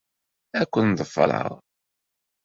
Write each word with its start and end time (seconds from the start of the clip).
Ad 0.59 0.67
ken-ḍefreɣ. 0.71 1.51